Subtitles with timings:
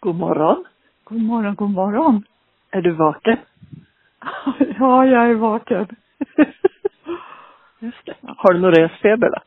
[0.00, 0.64] God morgon.
[1.04, 2.24] God morgon, god morgon.
[2.70, 3.38] Är du vaken?
[4.78, 5.86] Ja, jag är vaken.
[7.78, 8.14] Just det.
[8.36, 9.38] Har du någon resfeber då?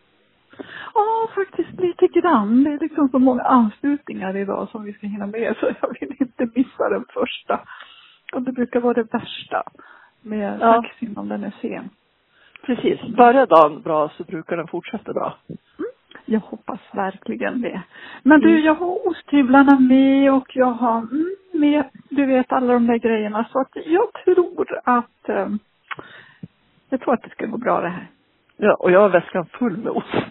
[0.94, 2.64] Ja, faktiskt lite grann.
[2.64, 6.16] Det är liksom så många anslutningar idag som vi ska hinna med så jag vill
[6.20, 7.60] inte missa den första.
[8.34, 9.64] Och det brukar vara det värsta
[10.22, 10.82] med Ja.
[10.82, 11.90] taxin om den är sen.
[12.66, 13.02] Precis.
[13.16, 15.38] Börjar dagen bra så brukar den fortsätta bra.
[16.26, 17.82] Jag hoppas verkligen det.
[18.24, 18.64] Men du, Mm.
[18.66, 23.46] jag har osthyvlarna med och jag har mm, med, du vet alla de där grejerna.
[23.52, 25.48] Så att jag tror att, eh,
[26.90, 28.08] jag tror att det ska gå bra det här.
[28.58, 30.14] Ja, och jag har väskan full med ost.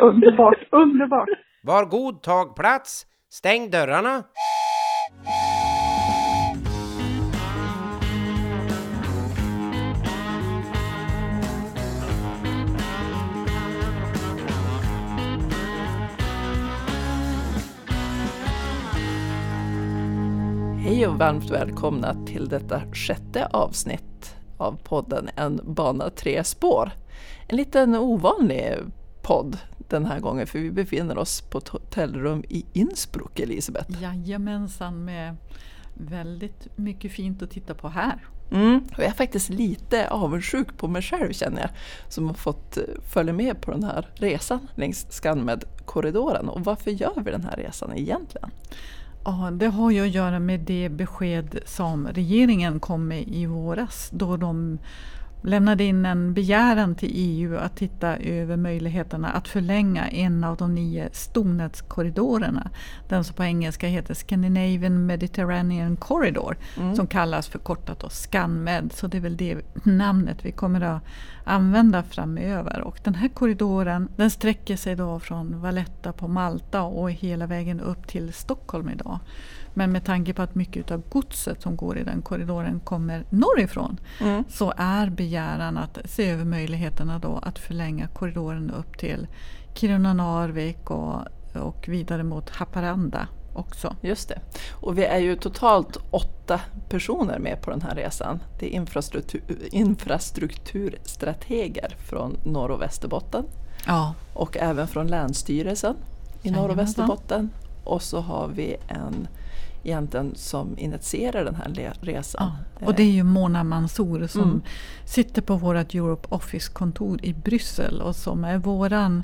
[0.00, 1.28] underbart, underbart.
[1.62, 4.22] Var god, tag plats, stäng dörrarna.
[21.00, 26.90] Hej och varmt välkomna till detta sjätte avsnitt av podden En bana tre spår.
[27.48, 28.74] En liten ovanlig
[29.22, 34.02] podd den här gången för vi befinner oss på ett hotellrum i Innsbruck, Elisabeth.
[34.02, 35.36] Jajamensan, med
[35.94, 38.24] väldigt mycket fint att titta på här.
[38.52, 38.80] Mm.
[38.96, 41.70] Jag är faktiskt lite avundsjuk på mig själv känner jag,
[42.08, 46.48] som har fått eh, följa med på den här resan längs Scanmed-korridoren.
[46.48, 48.50] Och varför gör vi den här resan egentligen?
[49.24, 54.10] Ja, det har ju att göra med det besked som regeringen kom med i våras
[54.12, 54.78] då de
[55.42, 60.74] lämnade in en begäran till EU att titta över möjligheterna att förlänga en av de
[60.74, 62.70] nio stomnätskorridorerna.
[63.08, 66.56] Den som på engelska heter Scandinavian Mediterranean Corridor
[66.96, 68.92] som kallas förkortat ScanMed.
[68.92, 71.02] Så det är väl det namnet vi kommer att
[71.44, 72.80] använda framöver.
[72.80, 77.80] Och den här korridoren den sträcker sig då från Valletta på Malta och hela vägen
[77.80, 79.18] upp till Stockholm idag.
[79.74, 84.00] Men med tanke på att mycket av godset som går i den korridoren kommer norrifrån
[84.20, 84.44] Mm.
[84.48, 89.26] så är begäran att se över möjligheterna då att förlänga korridoren upp till
[89.74, 91.18] Kiruna, Narvik och,
[91.54, 93.96] och vidare mot Haparanda också.
[94.00, 94.40] Just det.
[94.72, 98.42] Och vi är ju totalt åtta personer med på den här resan.
[98.58, 103.44] Det är infrastruktur, infrastrukturstrateger från Norr och Västerbotten
[103.86, 105.96] Ja, och även från Länsstyrelsen
[106.42, 106.78] i Norr och.
[106.78, 107.50] Västerbotten.
[107.84, 109.28] Och så har vi en
[109.84, 112.52] egentligen som initierar den här resan.
[112.80, 112.86] ja.
[112.86, 114.62] Och det är ju Mona Mansour som Mm.
[115.04, 119.22] sitter på vårt Europe Office-kontor i Bryssel och som är våran,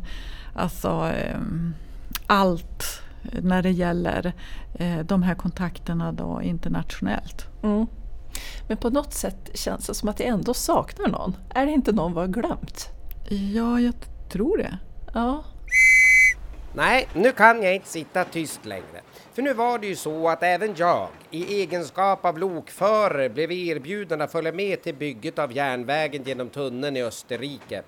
[0.55, 1.75] alltså ehm,
[2.27, 2.85] allt
[3.43, 4.33] när det gäller
[4.75, 7.47] eh, de här kontakterna då internationellt.
[7.63, 7.87] Mm.
[8.69, 11.37] Men på något sätt känns det som att jag ändå saknar någon.
[11.51, 12.89] Är det inte någon vi har glömt?
[13.29, 13.95] Ja, jag
[14.29, 14.79] tror det.
[15.15, 15.45] Ja,
[16.77, 19.01] Nej, nu kan jag inte sitta tyst längre.
[19.33, 24.21] För nu var det ju så att även jag, i egenskap av lokförare, blev erbjuden
[24.21, 27.83] att följa med till bygget av järnvägen genom tunneln i Österrike.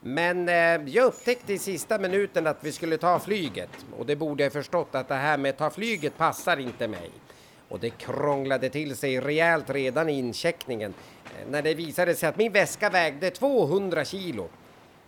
[0.00, 0.54] Men eh,
[0.94, 3.70] jag upptäckte i sista minuten att vi skulle ta flyget.
[3.98, 7.10] Och det borde jag förstått att det här med att ta flyget passar inte mig.
[7.68, 10.94] Och det krånglade till sig rejält redan i incheckningen
[11.24, 14.48] eh, när det visade sig att min väska vägde 200 kilo.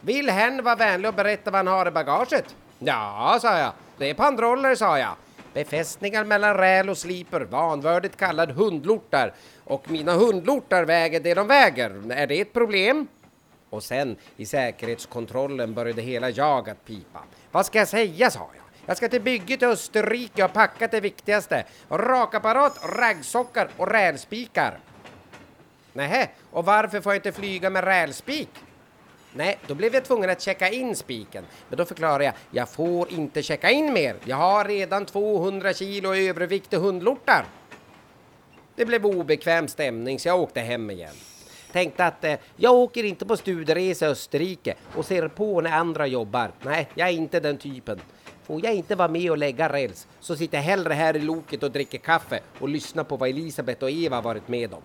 [0.01, 2.57] Vill hen vara vänlig och berätta vad han har i bagaget?
[2.79, 3.73] Ja, sa jag.
[3.99, 5.15] Det är pandroller, sa jag.
[5.53, 9.33] Befästningar mellan räl och sliper, vanvördigt kallad hundlortar.
[9.65, 12.13] Och mina hundlortar väger det de väger.
[12.13, 13.07] Är det ett problem?
[13.71, 17.21] Och sen i säkerhetskontrollen började hela jag att pipa.
[17.51, 18.65] Vad ska jag säga, sa jag.
[18.87, 21.65] Jag ska till bygget i Österrike och har packat det viktigaste.
[21.89, 24.79] Rakapparat, raggsockar och rälspikar.
[25.93, 28.51] Nähä, och varför får jag inte flyga med rälspik?
[29.37, 31.45] Nej, då blev jag tvungen att checka in spiken.
[31.69, 34.17] Men då förklarade jag, jag får inte checka in mer.
[34.25, 37.45] Jag har redan 200 kilo övervikt och hundlortar.
[38.77, 41.15] Det blev obekväm stämning så jag åkte hem igen.
[41.73, 46.07] Tänkte att eh, jag åker inte på studieresa i Österrike och ser på när andra
[46.07, 46.51] jobbar.
[46.63, 48.01] Nej, jag är inte den typen.
[48.43, 51.63] Får jag inte vara med och lägga räls så sitter jag hellre här i loket
[51.63, 54.83] och dricker kaffe och lyssnar på vad Elisabeth och Eva varit med om.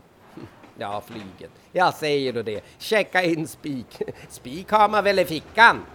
[0.79, 1.51] Ja, flyget.
[1.71, 2.63] Jag säger då det.
[2.77, 4.01] Checka in spik.
[4.29, 5.85] Spik har man väl i fickan?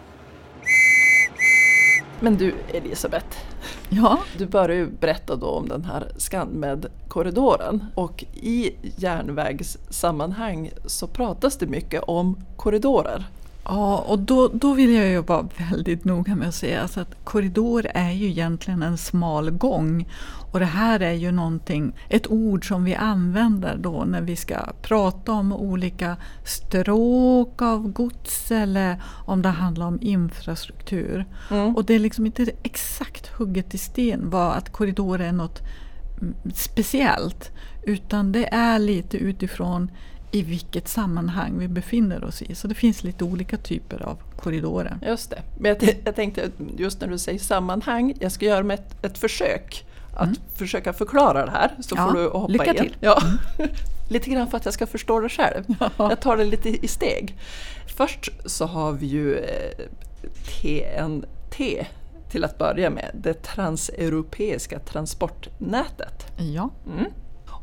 [2.20, 3.36] men du Elisabeth,
[3.88, 11.56] Ja, du började ju berätta då om den här ScanMed-korridoren och i järnvägssammanhang så pratas
[11.56, 13.24] det mycket om korridorer.
[13.64, 17.24] Ja, och då, då vill jag ju vara väldigt noga med att säga alltså att
[17.24, 20.08] korridor är ju egentligen en smal gång.
[20.52, 24.56] Och det här är ju någonting, ett ord som vi använder då när vi ska
[24.82, 31.24] prata om olika stråk av gods eller om det handlar om infrastruktur.
[31.50, 31.76] Mm.
[31.76, 35.62] Och det är liksom inte exakt hugget i sten var att korridorer är något
[36.20, 37.50] mm, speciellt.
[37.82, 39.90] Utan det är lite utifrån
[40.34, 42.54] i vilket sammanhang vi befinner oss i.
[42.54, 44.98] Så det finns lite olika typer av korridorer.
[45.06, 45.42] Just det.
[45.58, 49.86] Men jag, jag tänkte just när du säger sammanhang, jag ska göra ett, ett försök
[50.14, 50.36] att mm.
[50.54, 51.76] försöka förklara det här.
[51.80, 52.76] Så ja, får du hoppa lycka in.
[52.76, 52.96] till!
[53.00, 53.22] Ja.
[54.08, 55.64] lite grann för att jag ska förstå det själv.
[55.80, 55.90] Ja.
[55.96, 57.36] Jag tar det lite i steg.
[57.96, 59.44] Först så har vi ju
[60.44, 61.86] TNT eh,
[62.30, 66.26] till att börja med, det transeuropeiska transportnätet.
[66.36, 66.70] Ja.
[66.86, 67.10] Mm.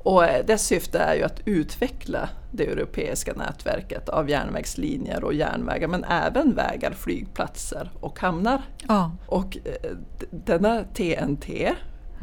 [0.04, 5.88] Och eh, dess syfte är ju att utveckla det europeiska nätverket av järnvägslinjer och järnvägar
[5.88, 8.62] men även vägar, flygplatser och hamnar.
[8.88, 9.12] Ja.
[9.28, 9.92] Och eh,
[10.32, 11.74] denna TNT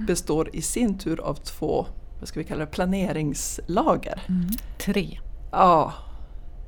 [0.07, 1.87] består i sin tur av två
[2.21, 4.23] vad ska vi kalla det, planeringslager.
[4.29, 4.49] Mm.
[4.79, 5.19] Tre.
[5.51, 5.93] Ja,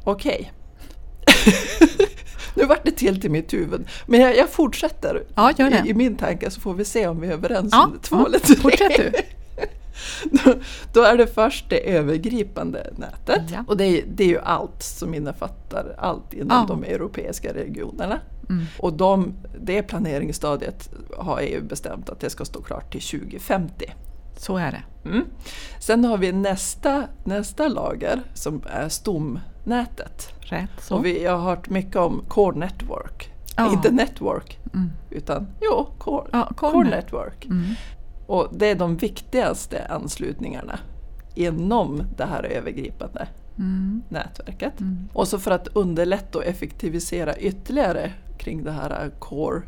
[0.05, 0.53] okej.
[1.23, 1.53] Okay.
[2.55, 3.89] nu vart det till till mitt huvud.
[4.07, 7.29] Men jag, jag fortsätter ja, i, i, min tanke så får vi se om vi
[7.29, 8.57] är överens ja, om två ja, eller tre.
[8.57, 9.13] Fortsätt du.
[10.31, 10.55] då,
[10.93, 13.43] då, är det först det övergripande nätet.
[13.53, 13.65] Ja.
[13.69, 16.65] Och det är, det är ju allt som innefattar allt inom ja.
[16.69, 18.21] de europeiska regionerna.
[18.49, 18.65] Mm.
[18.79, 23.93] Och de, det planeringsstadiet har EU bestämt att det ska stå klart till 2050.
[24.37, 25.09] Så är det.
[25.09, 25.25] Mm.
[25.81, 30.29] Sen har vi nästa, nästa lager som är stomnätet.
[30.41, 30.97] Rätt så.
[30.97, 33.31] Och vi, jag har hört mycket om Core Network.
[33.57, 33.73] Ja.
[33.73, 34.91] Inte Network, mm.
[35.11, 37.45] utan jo, Core, ja, core, core Network.
[37.45, 37.75] Mm.
[38.31, 40.79] Och det är de viktigaste anslutningarna
[41.35, 43.29] inom det här övergripande
[43.59, 44.03] mm.
[44.09, 44.81] nätverket.
[44.81, 45.09] Mm.
[45.13, 49.63] Och så för att underlätta och effektivisera ytterligare kring det här Core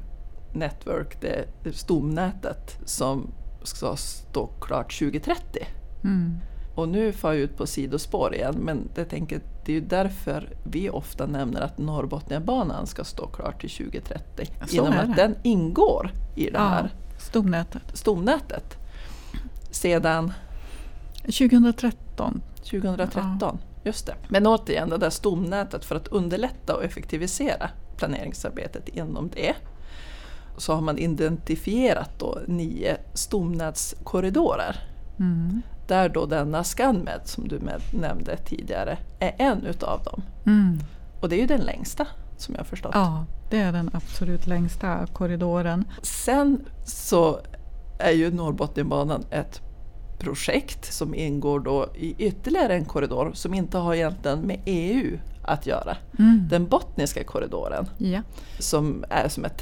[0.53, 3.31] Network, det, det stomnätet som
[3.63, 5.67] ska stå klart 2030.
[6.05, 6.39] Mm.
[6.75, 10.57] Och nu får jag ut på sidospår igen men jag tänker, det är ju därför
[10.65, 14.47] vi ofta nämner att Norrbotniabanan ska stå klart till 2030.
[14.67, 16.91] Så genom att den ingår i det här
[17.27, 17.83] Stomnätet.
[17.93, 18.77] Stomnätet.
[19.71, 20.33] Sedan
[21.23, 22.43] 2013.
[22.57, 23.59] 2013, ja.
[23.85, 24.15] just det.
[24.29, 29.55] Men återigen, det där stomnätet för att underlätta och effektivisera planeringsarbetet inom det
[30.57, 34.77] så har man identifierat då nio stomnätskorridorer.
[35.19, 35.63] Mm.
[35.89, 37.61] Där då denna ScanMed som du
[37.93, 40.23] nämnde tidigare är en utav dem.
[40.47, 40.79] Mm.
[41.21, 42.07] Och det är ju den längsta
[42.43, 42.93] som jag förstått.
[42.95, 45.85] Ja, det är den absolut längsta korridoren.
[46.03, 47.41] Sen så
[47.99, 49.61] är ju Norrbotniabanan ett
[50.19, 55.67] projekt som ingår då i ytterligare en korridor som inte har egentligen med EU att
[55.67, 55.97] göra.
[56.19, 56.49] Mm.
[56.51, 58.23] Den Bottniska korridoren ja.
[58.59, 59.57] som är som ett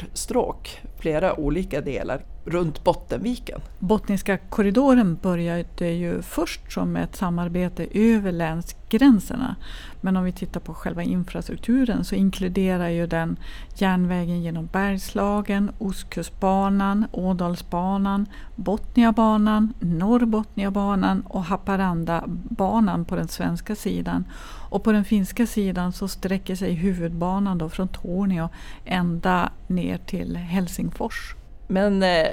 [0.00, 3.60] transportstråk, flera olika delar runt Bottenviken.
[3.78, 9.56] Bottniska korridoren började ju först som ett samarbete över länsgränserna.
[10.00, 13.36] Men om vi tittar på själva infrastrukturen så inkluderar ju den
[13.74, 18.26] järnvägen genom Bergslagen, Ostkustbanan, Ådalsbanan,
[18.56, 24.24] Botniabanan, Norrbotniabanan och Haparandabanan på den svenska sidan.
[24.70, 28.48] Och på den finska sidan så sträcker sig huvudbanan då från Torneå
[28.84, 31.34] ända ner till Helsingfors.
[31.68, 32.26] Men eh,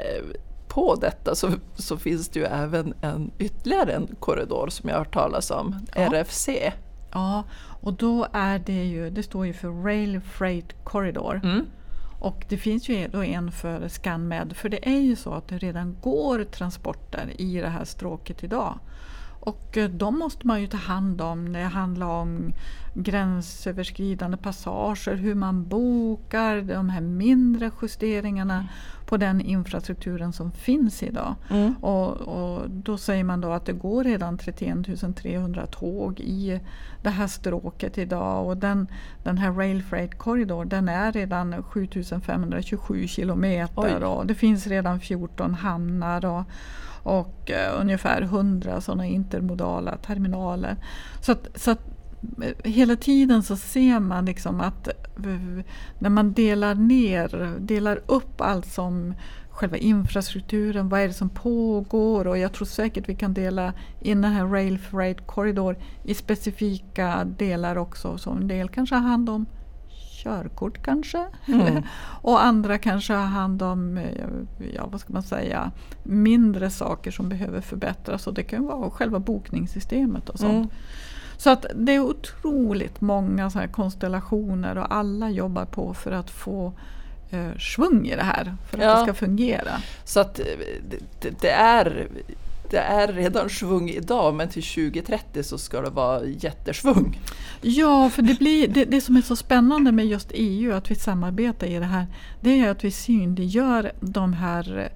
[0.67, 4.99] på detta så, så, finns det ju även en, ytterligare en korridor som jag har
[4.99, 6.01] hört talas om, ja.
[6.01, 6.49] RFC.
[7.11, 7.43] Ja,
[7.81, 11.41] och då är det ju, det står ju för Rail Freight Corridor.
[11.43, 11.65] Mm.
[12.19, 15.57] Och det finns ju då en för ScanMed, för det är ju så att det
[15.57, 18.79] redan går transporter i det här stråket idag.
[19.39, 22.53] Och eh, de måste man ju ta hand om när det handlar om
[22.97, 28.67] gränsöverskridande passager, hur man bokar, de här mindre justeringarna
[29.05, 31.35] på den infrastrukturen som finns idag.
[31.49, 31.73] Mm.
[31.81, 36.59] Och, och, då säger man då att det går redan 31 300 tåg i
[37.01, 38.87] det här stråket idag och den,
[39.23, 44.05] den här Rail Freight Corridor den är redan 7527 kilometer Oj.
[44.05, 46.25] och det finns redan 14 hamnar.
[46.25, 46.43] Och,
[47.03, 50.75] och uh, ungefär 100 sådana intermodala terminaler.
[51.21, 51.96] Så att, så att
[52.63, 54.89] hela tiden så ser man liksom att
[55.99, 59.13] när man delar ner, delar upp allt som
[59.49, 64.21] själva infrastrukturen, vad är det som pågår och jag tror säkert vi kan dela in
[64.21, 68.17] den här Rail Freight Corridor i specifika delar också.
[68.17, 69.45] Så en del kanske har hand om
[70.23, 71.25] körkort kanske.
[71.47, 71.83] Mm.
[72.21, 73.99] och andra kanske har hand om
[74.75, 75.71] ja, vad ska man säga,
[76.03, 78.27] mindre saker som behöver förbättras.
[78.27, 80.53] Och det kan vara själva bokningssystemet och sånt.
[80.53, 80.69] Mm.
[81.37, 86.29] Så att det är otroligt många så här konstellationer och alla jobbar på för att
[86.29, 86.73] få
[87.31, 88.55] eh, svung i det här.
[88.69, 88.95] För att ja.
[88.95, 89.81] det ska fungera.
[90.03, 90.45] Så att eh,
[91.19, 92.07] det, det är
[92.69, 97.19] det är redan svung idag men till 2030 så ska det vara jättesvung.
[97.61, 100.95] Ja, för det, blir, det, det som är så spännande med just EU, att vi
[100.95, 102.05] samarbetar i det här,
[102.41, 104.91] det är att vi synliggör de här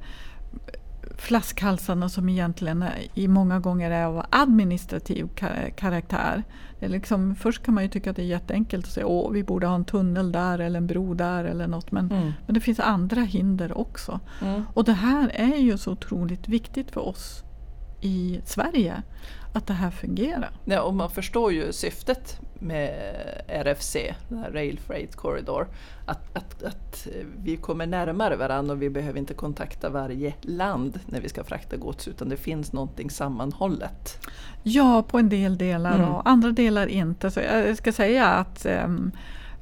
[1.22, 5.28] flaskhalsarna som egentligen i många gånger är av administrativ
[5.76, 6.44] karaktär.
[6.80, 9.44] Det liksom, först kan man ju tycka att det är jätteenkelt att säga att vi
[9.44, 11.92] borde ha en tunnel där eller en bro där eller något.
[11.92, 12.32] Men, mm.
[12.46, 14.20] men det finns andra hinder också.
[14.42, 14.64] Mm.
[14.74, 17.44] Och det här är ju så otroligt viktigt för oss
[18.02, 19.04] i Sverige
[19.54, 20.50] att det här fungerar.
[20.66, 23.16] Ja, och man förstår ju syftet med
[23.48, 23.96] RFC,
[24.52, 25.68] Rail Freight Corridor,
[26.06, 27.08] att, att, att
[27.44, 31.78] vi kommer närmare varandra och vi behöver inte kontakta varje land när vi ska frakta
[31.78, 34.28] gods utan det finns någonting sammanhållet.
[34.64, 36.10] Ja, på en del delar mm.
[36.10, 37.32] och andra delar inte.
[37.32, 39.12] Så jag ska säga att um,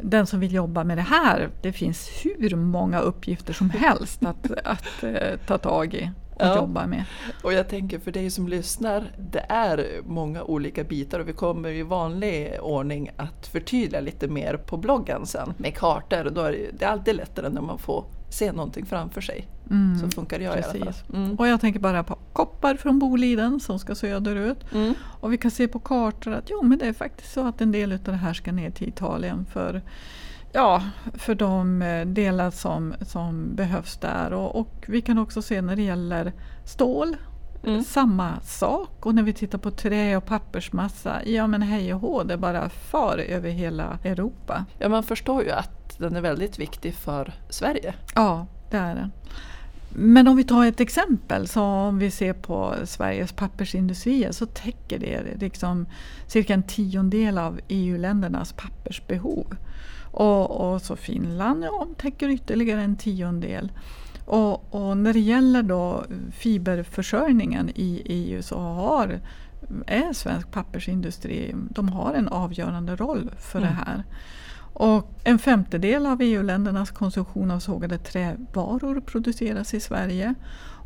[0.04, 4.52] den som vill jobba med det här, det finns hur många uppgifter som helst att,
[4.64, 6.56] att uh, ta tag i och ja.
[6.56, 7.06] jobba med.
[7.44, 11.70] Och jag tänker för dig som lyssnar, det är många olika bitar och vi kommer
[11.70, 16.26] i vanlig ordning att förtydliga lite mer på bloggen sen med kartor.
[16.26, 19.48] Och då är det, det är alltid lättare när man får se någonting framför sig.
[19.70, 20.76] Mm, så funkar jag precis.
[20.76, 21.16] i alla fall.
[21.16, 21.36] Mm.
[21.36, 24.74] Och jag tänker bara på koppar från Boliden som ska söderut.
[24.74, 24.94] Mm.
[25.02, 27.72] Och vi kan se på kartor att jo, men det är faktiskt så att en
[27.72, 29.82] del av det här ska ner till Italien för
[30.52, 30.84] Ja,
[31.14, 34.34] för de eh, delar som, som behövs där.
[34.34, 36.34] Och, och vi kan också se när det gäller
[36.66, 37.16] stål,
[37.64, 37.84] mm.
[37.84, 39.06] samma sak.
[39.06, 42.70] Och när vi tittar på trä och pappersmassa, ja men hej och hå, det bara
[42.70, 44.66] far över hela Europa.
[44.80, 47.94] Ja, man förstår ju att den är väldigt viktig för Sverige.
[48.16, 49.12] Ja, det är den.
[49.90, 55.00] Men om vi tar ett exempel, så om vi ser på Sveriges pappersindustrier så täcker
[55.00, 55.86] det liksom
[56.28, 59.56] cirka en tiondel av EU-ländernas pappersbehov.
[60.12, 63.72] Och, och så Finland ja, täcker ytterligare en tiondel.
[64.30, 69.20] Och, och, när det gäller då fiberförsörjningen i EU så har
[69.88, 73.70] är svensk pappersindustri, de har en avgörande roll för mm.
[73.70, 74.04] det här.
[74.74, 80.36] Och en femtedel av EU-ländernas konsumtion av sågade trävaror produceras i Sverige.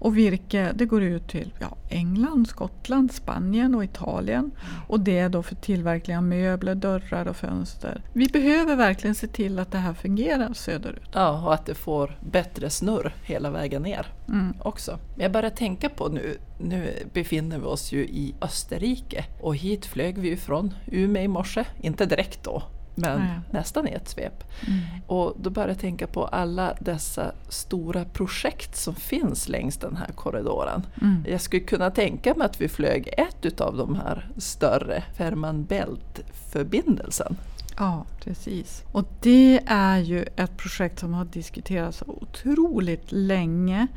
[0.03, 4.51] Och virke det går ut till ja, England, Skottland, Spanien och Italien.
[4.87, 8.01] Och det är då för tillverkning av möbler, dörrar och fönster.
[8.13, 11.09] Vi behöver verkligen se till att det här fungerar söderut.
[11.13, 14.53] Ja, och att det får bättre snurr hela vägen ner mm.
[14.59, 14.99] också.
[15.17, 20.17] Jag börjar tänka på nu, nu befinner vi oss ju i Österrike och hit flög
[20.17, 22.63] vi från Umeå i morse, inte direkt då
[22.95, 23.59] men ja.
[23.59, 24.43] nästan i ett svep.
[24.67, 24.79] Mm.
[25.07, 30.11] Och då började jag tänka på alla dessa stora projekt som finns längs den här
[30.15, 30.85] korridoren.
[31.01, 31.25] Mm.
[31.27, 37.37] Jag skulle kunna tänka mig att vi flög ett utav de här större Fehmarn Bält-förbindelsen.
[37.77, 38.83] Ja, precis.
[38.91, 43.87] Och det är ju ett projekt som har diskuterats otroligt länge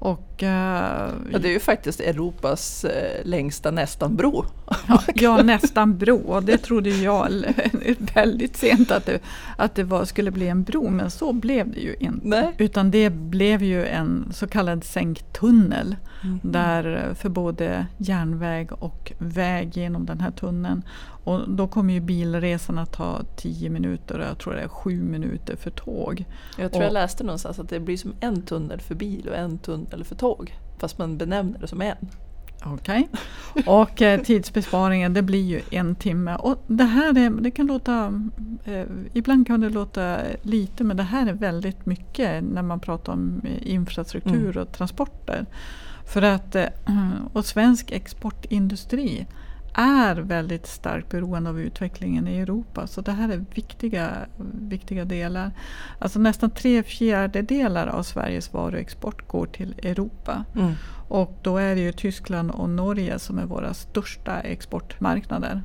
[0.00, 0.48] och, uh,
[1.32, 2.90] ja, det är ju faktiskt Europas uh,
[3.24, 4.44] längsta nästan-bro.
[4.88, 6.16] Ja, ja, nästan-bro.
[6.16, 7.28] Och det trodde jag
[8.14, 9.20] väldigt sent att det,
[9.56, 10.90] att det var, skulle bli en bro.
[10.90, 12.28] Men så blev det ju inte.
[12.28, 12.54] Nej.
[12.58, 15.96] Utan det blev ju en så kallad sänktunnel.
[16.22, 16.40] Mm.
[16.42, 20.82] Där för både järnväg och väg genom den här tunneln.
[21.30, 25.02] Och då kommer ju bilresan att ta 10 minuter och jag tror det är 7
[25.02, 26.24] minuter för tåg.
[26.58, 29.36] Jag tror och, jag läste någonstans att det blir som en tunnel för bil och
[29.36, 30.58] en tunnel för tåg.
[30.78, 31.96] Fast man benämner det som en.
[32.64, 33.08] Okej.
[33.54, 33.62] Okay.
[33.66, 36.36] Och eh, tidsbesparingen det blir ju en timme.
[36.36, 38.22] Och det här är, det kan låta,
[38.64, 43.12] eh, ibland kan det låta lite men det här är väldigt mycket när man pratar
[43.12, 44.62] om eh, infrastruktur mm.
[44.62, 45.46] och transporter.
[46.06, 46.66] För att, eh,
[47.32, 49.26] och svensk exportindustri
[49.74, 52.86] är väldigt starkt beroende av utvecklingen i Europa.
[52.86, 54.10] Så det här är viktiga,
[54.52, 55.50] viktiga delar.
[55.98, 60.44] Alltså nästan tre fjärdedelar av Sveriges varuexport går till Europa.
[60.54, 60.72] Mm.
[61.08, 65.62] Och då är det ju Tyskland och Norge som är våra största exportmarknader.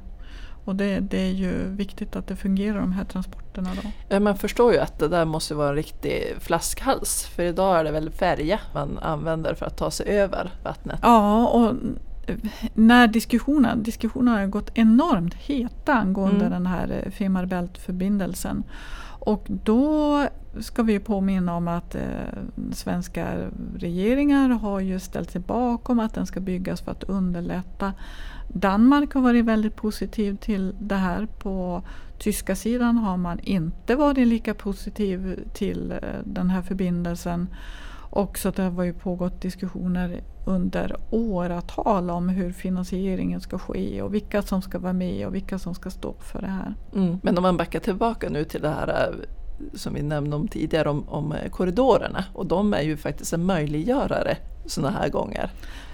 [0.65, 3.69] Och det, det, är ju viktigt att det fungerar de här transporterna.
[3.83, 3.91] Då.
[4.09, 7.25] Ja, man förstår ju att det där måste vara en riktig flaskhals.
[7.35, 10.99] För idag är det väl färja man använder för att ta sig över vattnet.
[11.01, 11.73] Ja, och
[12.73, 16.51] när diskussionen, diskussionerna har gått enormt heta angående mm.
[16.51, 18.63] den här eh, Fehmarn Bält-förbindelsen.
[19.19, 20.21] Och då
[20.59, 22.01] ska vi påminna om att eh,
[22.71, 23.27] svenska
[23.77, 27.93] regeringar har ju ställt sig bakom att den ska byggas för att underlätta.
[28.47, 31.25] Danmark har varit väldigt positiv till det här.
[31.25, 31.83] På
[32.19, 37.47] tyska sidan har man inte varit lika positiv till eh, den här förbindelsen.
[38.09, 44.13] Och så det har ju pågått diskussioner under åratal om hur finansieringen ska ske och
[44.13, 46.75] vilka som ska vara med och vilka som ska stå för det här.
[46.95, 47.19] Mm.
[47.23, 49.15] Men om man backar tillbaka nu till det här eh,
[49.73, 53.45] som vi nämnde om tidigare om, om eh, korridorerna och de är ju faktiskt en
[53.45, 55.49] möjliggörare sådana här gånger?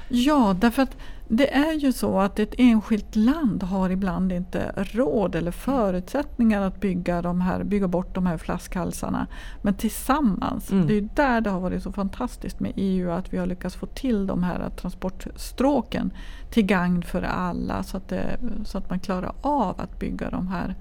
[0.10, 0.98] Ja, därför att
[1.28, 6.80] det är ju så att ett enskilt land har ibland inte råd eller förutsättningar att
[6.80, 9.28] bygga, de här, bygga bort de här flaskhalsarna.
[9.62, 10.88] Men tillsammans, Mm.
[10.88, 13.86] det är där det har varit så fantastiskt med EU att vi har lyckats få
[13.86, 16.12] till de här transportstråken
[16.50, 20.48] till gagn för alla så att, det, så att man klarar av att bygga de
[20.48, 20.76] här.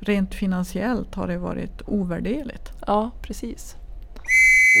[0.00, 2.72] Rent finansiellt har det varit ovärderligt.
[2.86, 3.76] Ja, precis.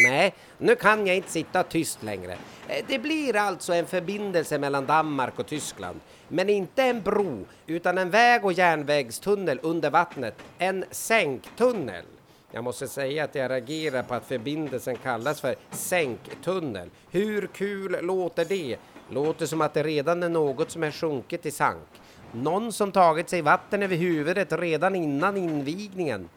[0.04, 2.32] Nej, nu kan jag inte sitta tyst längre.
[2.68, 6.00] Eh, det blir alltså en förbindelse mellan Danmark och Tyskland.
[6.28, 10.34] Men inte en bro, utan en väg och järnvägstunnel under vattnet.
[10.58, 12.04] En sänktunnel.
[12.50, 16.90] Jag måste säga att jag reagerar på att förbindelsen kallas för sänktunnel.
[17.10, 18.76] Hur kul låter det?
[19.10, 21.88] Låter som att det redan är något som är sjunket i sank.
[22.32, 26.28] Någon som tagit sig vatten över huvudet redan innan invigningen.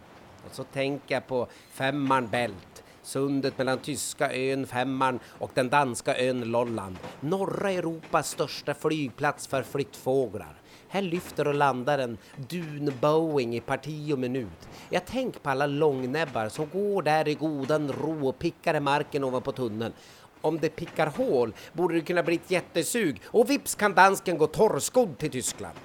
[0.49, 6.17] Och så tänker jag på Femman Bält, sundet mellan tyska ön Femmern och den danska
[6.17, 6.97] ön Lolland.
[7.19, 10.61] Norra Europas största flygplats för flyttfåglar.
[10.87, 14.69] Här lyfter och landar en dun-Boeing i parti och minut.
[14.89, 19.23] Jag tänker på alla långnäbbar som går där i godan ro och pickar i marken
[19.23, 19.93] ovanpå tunneln.
[20.41, 24.47] Om det pickar hål borde det kunna bli ett jättesug och vips kan dansken gå
[24.47, 25.75] torrskodd till Tyskland.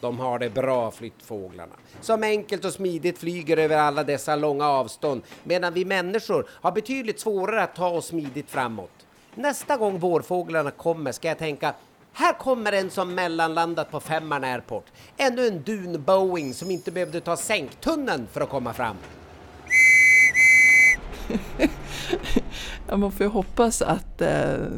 [0.00, 5.22] De har det bra flyttfåglarna, som enkelt och smidigt flyger över alla dessa långa avstånd,
[5.44, 9.06] medan vi människor har betydligt svårare att ta oss smidigt framåt.
[9.34, 11.74] Nästa gång vårfåglarna kommer ska jag tänka
[12.12, 14.84] här kommer en som mellanlandat på Femman Airport.
[15.16, 18.96] Ännu en dun-Boeing som inte behövde ta sänktunneln för att komma fram.
[22.88, 24.28] Ja, man får ju hoppas att eh,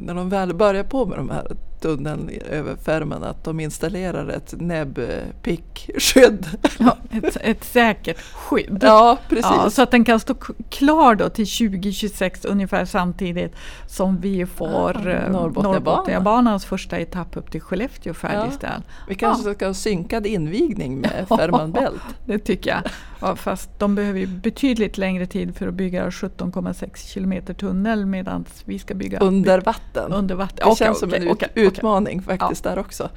[0.01, 1.47] när de väl börjar på med de här
[1.83, 6.47] tunneln över Färmen att de installerar ett näbbpickskydd.
[6.79, 8.79] Ja, ett, ett säkert skydd.
[8.83, 9.51] Ja, precis.
[9.51, 10.35] Ja, så att den kan stå
[10.71, 13.55] klar då till 2026 ungefär samtidigt
[13.87, 15.73] som vi får Ja, eh, Norrbotniabanan.
[15.73, 18.83] Norrbotniabanans första etapp upp till Skellefteå färdigställd.
[19.09, 21.37] Vi kanske ska ha synkad invigning med Ja.
[21.37, 22.03] Färman Bält.
[22.27, 22.83] Det tycker jag.
[23.21, 27.22] Ja, fast de behöver ju betydligt längre tid för att bygga 17,6 kilometer
[27.55, 30.13] tunnel medan vi ska bygga Under vatten.
[30.13, 30.57] under vatten.
[30.57, 31.49] Det Okej, känns som okej, en okej.
[31.55, 33.11] utmaning faktiskt där också.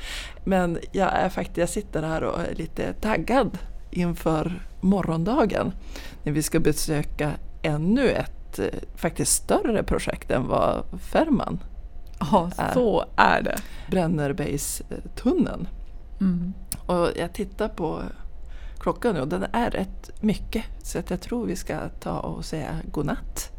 [0.43, 3.57] Men jag är faktiskt, jag sitter här och är lite taggad
[3.91, 5.71] inför morgondagen
[6.23, 8.65] när vi ska besöka ännu ett eh,
[8.95, 11.59] faktiskt större projekt än vad Färman,
[12.19, 13.57] Ja, så är det.
[13.91, 15.67] Brännerbergstunneln.
[16.21, 16.53] Mm.
[16.85, 18.01] Och jag tittar på
[18.79, 22.45] klockan nu och den är rätt mycket så att jag tror vi ska ta och
[22.45, 23.51] säga godnatt.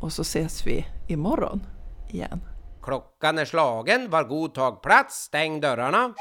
[0.00, 1.66] Och så ses vi imorgon
[2.08, 2.40] igen.
[2.82, 6.14] Klockan är slagen, var god tag plats, stäng dörrarna.